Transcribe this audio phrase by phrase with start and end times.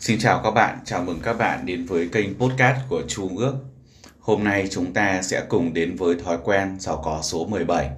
[0.00, 3.54] Xin chào các bạn, chào mừng các bạn đến với kênh podcast của Chu Ước.
[4.20, 7.90] Hôm nay chúng ta sẽ cùng đến với thói quen giàu có số 17.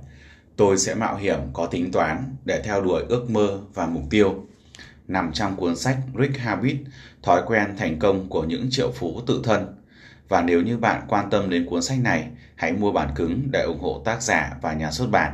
[0.57, 4.47] Tôi sẽ mạo hiểm có tính toán để theo đuổi ước mơ và mục tiêu.
[5.09, 6.77] Nằm trong cuốn sách Rich Habit,
[7.23, 9.77] Thói quen thành công của những triệu phú tự thân.
[10.29, 13.63] Và nếu như bạn quan tâm đến cuốn sách này, hãy mua bản cứng để
[13.63, 15.33] ủng hộ tác giả và nhà xuất bản.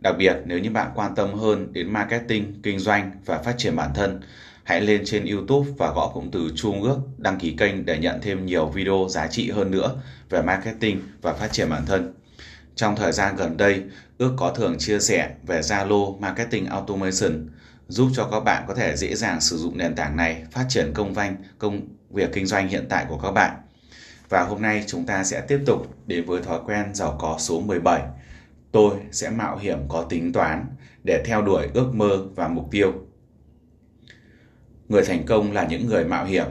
[0.00, 3.76] Đặc biệt nếu như bạn quan tâm hơn đến marketing, kinh doanh và phát triển
[3.76, 4.20] bản thân,
[4.68, 8.20] hãy lên trên YouTube và gõ cụm từ Chu ước đăng ký kênh để nhận
[8.22, 12.14] thêm nhiều video giá trị hơn nữa về marketing và phát triển bản thân.
[12.74, 13.82] Trong thời gian gần đây,
[14.18, 17.48] ước có thường chia sẻ về Zalo Marketing Automation
[17.88, 20.92] giúp cho các bạn có thể dễ dàng sử dụng nền tảng này phát triển
[20.94, 23.56] công vanh công việc kinh doanh hiện tại của các bạn.
[24.28, 27.60] Và hôm nay chúng ta sẽ tiếp tục đến với thói quen giàu có số
[27.60, 28.02] 17.
[28.72, 30.66] Tôi sẽ mạo hiểm có tính toán
[31.04, 33.07] để theo đuổi ước mơ và mục tiêu.
[34.88, 36.46] Người thành công là những người mạo hiểm.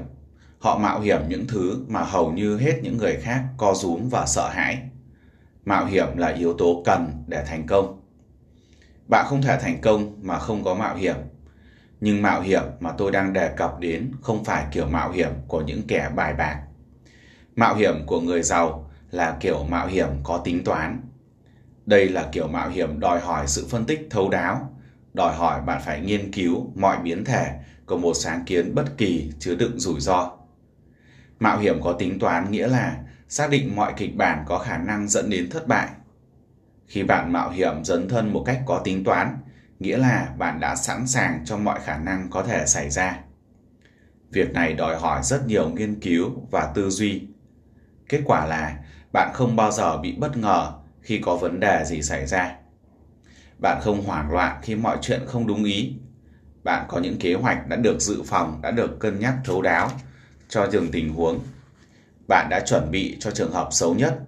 [0.59, 4.25] Họ mạo hiểm những thứ mà hầu như hết những người khác co rúm và
[4.25, 4.81] sợ hãi.
[5.65, 8.01] Mạo hiểm là yếu tố cần để thành công.
[9.07, 11.15] Bạn không thể thành công mà không có mạo hiểm.
[12.01, 15.61] Nhưng mạo hiểm mà tôi đang đề cập đến không phải kiểu mạo hiểm của
[15.61, 16.61] những kẻ bài bạc.
[17.55, 21.01] Mạo hiểm của người giàu là kiểu mạo hiểm có tính toán.
[21.85, 24.73] Đây là kiểu mạo hiểm đòi hỏi sự phân tích thấu đáo,
[25.13, 29.31] đòi hỏi bạn phải nghiên cứu mọi biến thể của một sáng kiến bất kỳ
[29.39, 30.31] chứa đựng rủi ro.
[31.39, 32.97] Mạo hiểm có tính toán nghĩa là
[33.29, 35.87] xác định mọi kịch bản có khả năng dẫn đến thất bại.
[36.87, 39.37] Khi bạn mạo hiểm dấn thân một cách có tính toán,
[39.79, 43.19] nghĩa là bạn đã sẵn sàng cho mọi khả năng có thể xảy ra.
[44.31, 47.27] Việc này đòi hỏi rất nhiều nghiên cứu và tư duy.
[48.09, 48.77] Kết quả là
[49.13, 52.55] bạn không bao giờ bị bất ngờ khi có vấn đề gì xảy ra.
[53.59, 55.95] Bạn không hoảng loạn khi mọi chuyện không đúng ý
[56.63, 59.91] bạn có những kế hoạch đã được dự phòng, đã được cân nhắc thấu đáo
[60.49, 61.39] cho từng tình huống.
[62.27, 64.19] Bạn đã chuẩn bị cho trường hợp xấu nhất.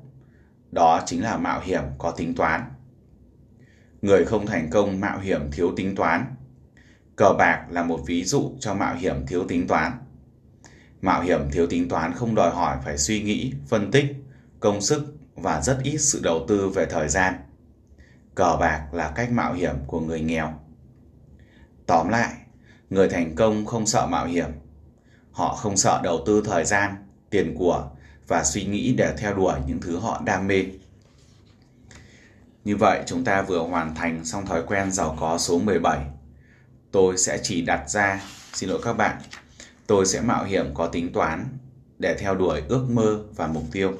[0.71, 2.61] Đó chính là mạo hiểm có tính toán.
[4.01, 6.25] Người không thành công mạo hiểm thiếu tính toán.
[7.15, 9.91] Cờ bạc là một ví dụ cho mạo hiểm thiếu tính toán.
[11.01, 14.05] Mạo hiểm thiếu tính toán không đòi hỏi phải suy nghĩ, phân tích,
[14.59, 17.33] công sức và rất ít sự đầu tư về thời gian.
[18.35, 20.59] Cờ bạc là cách mạo hiểm của người nghèo.
[21.89, 22.33] Tóm lại,
[22.89, 24.49] người thành công không sợ mạo hiểm.
[25.31, 26.95] Họ không sợ đầu tư thời gian,
[27.29, 27.89] tiền của
[28.27, 30.65] và suy nghĩ để theo đuổi những thứ họ đam mê.
[32.63, 35.99] Như vậy chúng ta vừa hoàn thành xong thói quen giàu có số 17.
[36.91, 38.21] Tôi sẽ chỉ đặt ra,
[38.53, 39.21] xin lỗi các bạn,
[39.87, 41.45] tôi sẽ mạo hiểm có tính toán
[41.99, 43.93] để theo đuổi ước mơ và mục tiêu.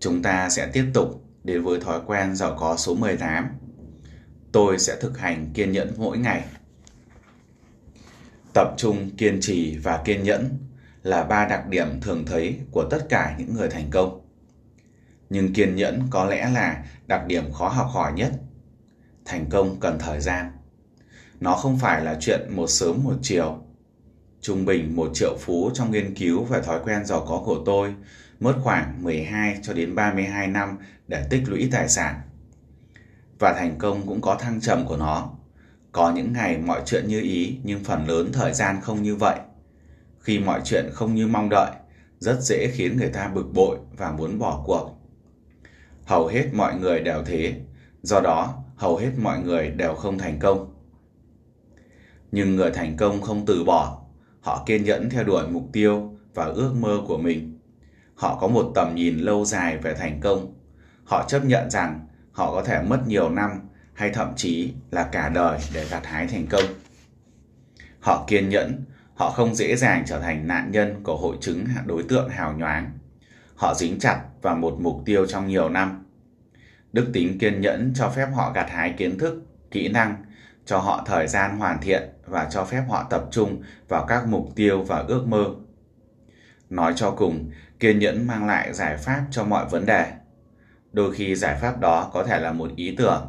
[0.00, 3.48] Chúng ta sẽ tiếp tục đến với thói quen giàu có số 18.
[4.52, 6.44] Tôi sẽ thực hành kiên nhẫn mỗi ngày
[8.54, 10.58] tập trung, kiên trì và kiên nhẫn
[11.02, 14.20] là ba đặc điểm thường thấy của tất cả những người thành công
[15.30, 18.32] nhưng kiên nhẫn có lẽ là đặc điểm khó học hỏi nhất
[19.24, 20.52] thành công cần thời gian
[21.40, 23.62] nó không phải là chuyện một sớm một chiều
[24.40, 27.94] trung bình một triệu phú trong nghiên cứu về thói quen giàu có của tôi
[28.40, 32.20] mất khoảng 12 cho đến 32 năm để tích lũy tài sản.
[33.38, 35.30] Và thành công cũng có thăng trầm của nó.
[35.92, 39.38] Có những ngày mọi chuyện như ý nhưng phần lớn thời gian không như vậy.
[40.20, 41.70] Khi mọi chuyện không như mong đợi,
[42.18, 44.98] rất dễ khiến người ta bực bội và muốn bỏ cuộc.
[46.04, 47.60] Hầu hết mọi người đều thế,
[48.02, 50.74] do đó hầu hết mọi người đều không thành công.
[52.32, 54.02] Nhưng người thành công không từ bỏ,
[54.40, 57.58] họ kiên nhẫn theo đuổi mục tiêu và ước mơ của mình.
[58.14, 60.54] Họ có một tầm nhìn lâu dài về thành công.
[61.04, 63.50] Họ chấp nhận rằng họ có thể mất nhiều năm
[64.02, 66.64] hay thậm chí là cả đời để gặt hái thành công.
[68.00, 72.02] Họ kiên nhẫn, họ không dễ dàng trở thành nạn nhân của hội chứng đối
[72.02, 72.90] tượng hào nhoáng.
[73.56, 76.04] Họ dính chặt vào một mục tiêu trong nhiều năm.
[76.92, 80.24] Đức tính kiên nhẫn cho phép họ gặt hái kiến thức, kỹ năng,
[80.66, 84.48] cho họ thời gian hoàn thiện và cho phép họ tập trung vào các mục
[84.56, 85.44] tiêu và ước mơ.
[86.70, 87.50] Nói cho cùng,
[87.80, 90.12] kiên nhẫn mang lại giải pháp cho mọi vấn đề.
[90.92, 93.26] Đôi khi giải pháp đó có thể là một ý tưởng,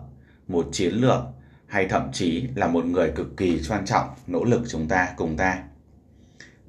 [0.47, 1.21] một chiến lược
[1.67, 5.37] hay thậm chí là một người cực kỳ quan trọng nỗ lực chúng ta cùng
[5.37, 5.63] ta.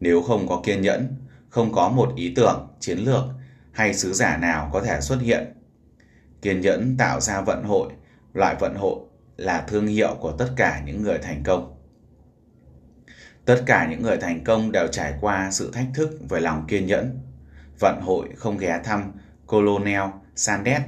[0.01, 1.17] Nếu không có kiên nhẫn,
[1.49, 3.25] không có một ý tưởng, chiến lược
[3.73, 5.53] hay sứ giả nào có thể xuất hiện.
[6.43, 7.93] Kiên nhẫn tạo ra vận hội,
[8.33, 8.99] loại vận hội
[9.37, 11.77] là thương hiệu của tất cả những người thành công.
[13.45, 16.87] Tất cả những người thành công đều trải qua sự thách thức về lòng kiên
[16.87, 17.21] nhẫn.
[17.81, 19.13] Vận hội không ghé thăm
[19.47, 20.03] Colonel
[20.37, 20.85] Sanders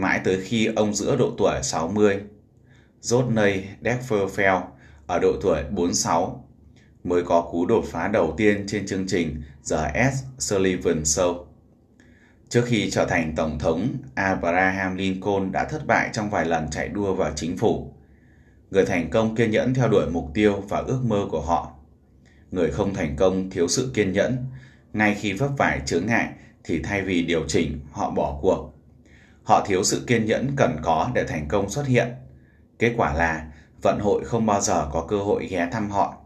[0.00, 2.20] mãi tới khi ông giữa độ tuổi 60.
[3.00, 4.62] Rodney Deckerfeld
[5.06, 6.44] ở độ tuổi 46
[7.04, 10.24] mới có cú đột phá đầu tiên trên chương trình The S.
[10.38, 11.44] Sullivan Show.
[12.48, 16.88] Trước khi trở thành Tổng thống, Abraham Lincoln đã thất bại trong vài lần chạy
[16.88, 17.94] đua vào chính phủ.
[18.70, 21.72] Người thành công kiên nhẫn theo đuổi mục tiêu và ước mơ của họ.
[22.50, 24.36] Người không thành công thiếu sự kiên nhẫn,
[24.92, 26.28] ngay khi vấp phải chướng ngại
[26.64, 28.79] thì thay vì điều chỉnh, họ bỏ cuộc.
[29.50, 32.08] Họ thiếu sự kiên nhẫn cần có để thành công xuất hiện.
[32.78, 33.46] Kết quả là
[33.82, 36.16] vận hội không bao giờ có cơ hội ghé thăm họ.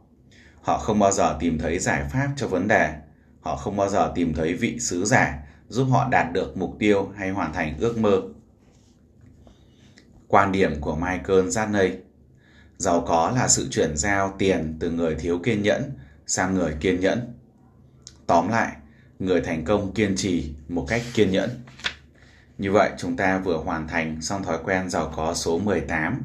[0.63, 2.95] Họ không bao giờ tìm thấy giải pháp cho vấn đề.
[3.41, 5.39] Họ không bao giờ tìm thấy vị sứ giả
[5.69, 8.23] giúp họ đạt được mục tiêu hay hoàn thành ước mơ.
[10.29, 11.91] Quan điểm của Michael Zadney
[12.79, 15.83] Giàu có là sự chuyển giao tiền từ người thiếu kiên nhẫn
[16.27, 17.35] sang người kiên nhẫn.
[18.27, 18.77] Tóm lại,
[19.19, 21.51] người thành công kiên trì một cách kiên nhẫn.
[22.59, 26.23] Như vậy chúng ta vừa hoàn thành xong thói quen giàu có số 18.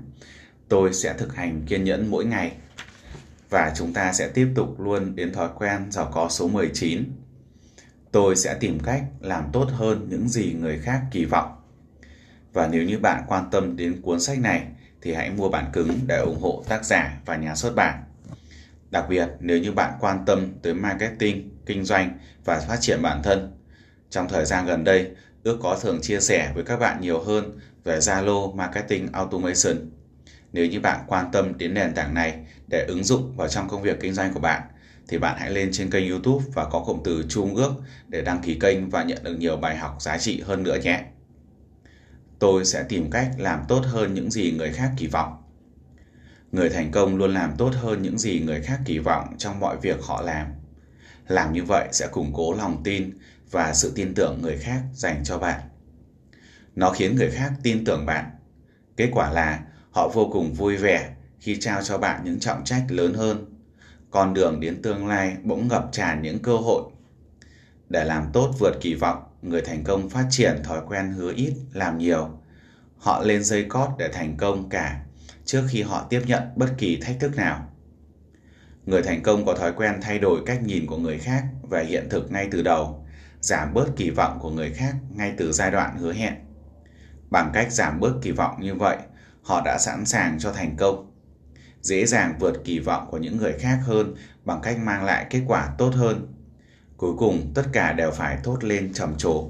[0.70, 2.52] Tôi sẽ thực hành kiên nhẫn mỗi ngày.
[3.50, 7.04] Và chúng ta sẽ tiếp tục luôn đến thói quen giàu có số 19.
[8.12, 11.56] Tôi sẽ tìm cách làm tốt hơn những gì người khác kỳ vọng.
[12.54, 14.68] Và nếu như bạn quan tâm đến cuốn sách này
[15.02, 18.04] thì hãy mua bản cứng để ủng hộ tác giả và nhà xuất bản.
[18.92, 23.24] Đặc biệt, nếu như bạn quan tâm tới marketing, kinh doanh và phát triển bản
[23.24, 23.58] thân,
[24.10, 25.12] trong thời gian gần đây,
[25.44, 29.76] ước có thường chia sẻ với các bạn nhiều hơn về Zalo Marketing Automation.
[30.54, 33.82] Nếu như bạn quan tâm đến nền tảng này để ứng dụng vào trong công
[33.82, 34.62] việc kinh doanh của bạn,
[35.08, 37.74] thì bạn hãy lên trên kênh YouTube và có cụm từ Trung ước
[38.08, 41.04] để đăng ký kênh và nhận được nhiều bài học giá trị hơn nữa nhé.
[42.40, 45.44] Tôi sẽ tìm cách làm tốt hơn những gì người khác kỳ vọng.
[46.52, 49.78] Người thành công luôn làm tốt hơn những gì người khác kỳ vọng trong mọi
[49.78, 50.48] việc họ làm.
[51.28, 53.18] Làm như vậy sẽ củng cố lòng tin
[53.52, 55.62] và sự tin tưởng người khác dành cho bạn.
[56.76, 58.30] Nó khiến người khác tin tưởng bạn.
[58.98, 59.60] Kết quả là
[59.92, 61.10] họ vô cùng vui vẻ
[61.40, 63.46] khi trao cho bạn những trọng trách lớn hơn.
[64.12, 66.84] Con đường đến tương lai bỗng ngập tràn những cơ hội.
[67.90, 71.54] Để làm tốt vượt kỳ vọng, người thành công phát triển thói quen hứa ít,
[71.74, 72.30] làm nhiều.
[72.98, 75.02] Họ lên dây cót để thành công cả
[75.46, 77.70] trước khi họ tiếp nhận bất kỳ thách thức nào.
[78.86, 82.08] Người thành công có thói quen thay đổi cách nhìn của người khác về hiện
[82.10, 83.06] thực ngay từ đầu,
[83.42, 86.34] giảm bớt kỳ vọng của người khác ngay từ giai đoạn hứa hẹn.
[87.30, 88.98] Bằng cách giảm bớt kỳ vọng như vậy,
[89.42, 91.12] họ đã sẵn sàng cho thành công.
[91.82, 94.16] Dễ dàng vượt kỳ vọng của những người khác hơn
[94.46, 96.34] bằng cách mang lại kết quả tốt hơn.
[96.98, 99.50] Cuối cùng, tất cả đều phải thốt lên trầm trồ.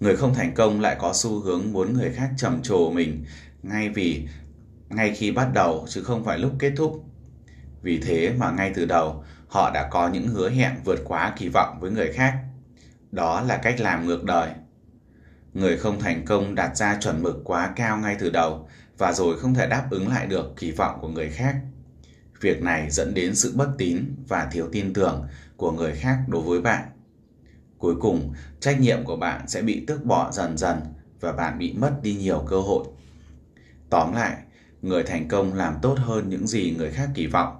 [0.00, 3.24] Người không thành công lại có xu hướng muốn người khác trầm trồ mình
[3.62, 4.28] ngay vì
[4.88, 7.04] ngay khi bắt đầu chứ không phải lúc kết thúc.
[7.82, 11.48] Vì thế mà ngay từ đầu họ đã có những hứa hẹn vượt quá kỳ
[11.48, 12.34] vọng với người khác.
[13.12, 14.50] Đó là cách làm ngược đời.
[15.54, 18.68] Người không thành công đặt ra chuẩn mực quá cao ngay từ đầu
[18.98, 21.56] và rồi không thể đáp ứng lại được kỳ vọng của người khác.
[22.40, 26.42] Việc này dẫn đến sự bất tín và thiếu tin tưởng của người khác đối
[26.42, 26.84] với bạn.
[27.78, 30.80] Cuối cùng, trách nhiệm của bạn sẽ bị tước bỏ dần dần
[31.20, 32.84] và bạn bị mất đi nhiều cơ hội.
[33.90, 34.36] Tóm lại,
[34.82, 37.56] người thành công làm tốt hơn những gì người khác kỳ vọng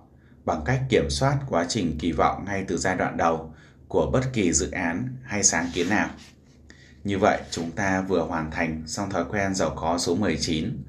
[0.51, 3.55] bằng cách kiểm soát quá trình kỳ vọng ngay từ giai đoạn đầu
[3.89, 6.09] của bất kỳ dự án hay sáng kiến nào.
[7.05, 10.83] Như vậy, chúng ta vừa hoàn thành xong thói quen giàu có số 19.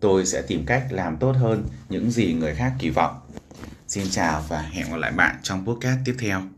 [0.00, 3.20] Tôi sẽ tìm cách làm tốt hơn những gì người khác kỳ vọng.
[3.88, 6.56] Xin chào và hẹn gặp lại bạn trong podcast tiếp theo.